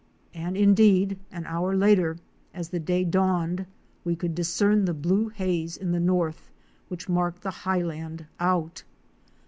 And, 0.33 0.57
indeed, 0.57 1.19
an 1.31 1.45
hour 1.45 1.75
later, 1.77 2.17
as 2.55 2.69
the 2.69 2.79
day 2.79 3.03
dawned, 3.03 3.67
we 4.03 4.15
could 4.15 4.33
discern 4.33 4.85
the 4.85 4.95
blue 4.95 5.27
haze 5.29 5.77
in 5.77 5.91
the 5.91 5.99
north 5.99 6.49
which 6.87 7.07
marked 7.07 7.43
the 7.43 7.51
high 7.51 7.83
land 7.83 8.25
out. 8.39 8.83